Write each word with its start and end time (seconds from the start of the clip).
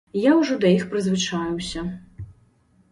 Я 0.19 0.31
ўжо 0.37 0.57
да 0.63 0.71
іх 0.77 0.85
прызвычаіўся. 0.93 1.87